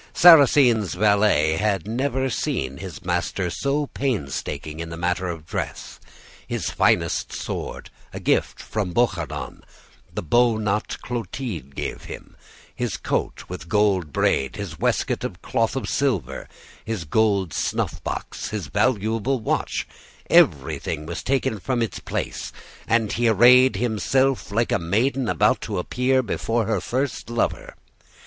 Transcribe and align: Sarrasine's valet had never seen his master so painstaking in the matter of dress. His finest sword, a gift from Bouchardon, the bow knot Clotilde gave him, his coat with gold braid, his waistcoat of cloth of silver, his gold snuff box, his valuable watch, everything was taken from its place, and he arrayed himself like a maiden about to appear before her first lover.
Sarrasine's 0.15 0.95
valet 0.95 1.57
had 1.57 1.87
never 1.87 2.27
seen 2.27 2.77
his 2.77 3.05
master 3.05 3.51
so 3.51 3.85
painstaking 3.85 4.79
in 4.79 4.89
the 4.89 4.97
matter 4.97 5.27
of 5.27 5.45
dress. 5.45 5.99
His 6.47 6.71
finest 6.71 7.31
sword, 7.31 7.91
a 8.11 8.19
gift 8.19 8.59
from 8.59 8.93
Bouchardon, 8.93 9.61
the 10.11 10.23
bow 10.23 10.57
knot 10.57 10.97
Clotilde 11.03 11.75
gave 11.75 12.05
him, 12.05 12.35
his 12.73 12.97
coat 12.97 13.43
with 13.47 13.69
gold 13.69 14.11
braid, 14.11 14.55
his 14.55 14.79
waistcoat 14.79 15.23
of 15.23 15.43
cloth 15.43 15.75
of 15.75 15.87
silver, 15.87 16.49
his 16.83 17.03
gold 17.03 17.53
snuff 17.53 18.03
box, 18.03 18.49
his 18.49 18.69
valuable 18.69 19.39
watch, 19.39 19.87
everything 20.31 21.05
was 21.05 21.21
taken 21.21 21.59
from 21.59 21.83
its 21.83 21.99
place, 21.99 22.51
and 22.87 23.11
he 23.13 23.27
arrayed 23.27 23.75
himself 23.75 24.51
like 24.51 24.71
a 24.71 24.79
maiden 24.79 25.29
about 25.29 25.61
to 25.61 25.77
appear 25.77 26.23
before 26.23 26.65
her 26.65 26.81
first 26.81 27.29
lover. 27.29 27.75